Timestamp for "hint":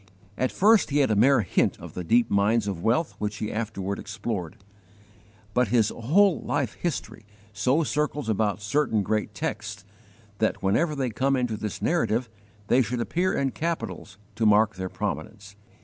1.41-1.79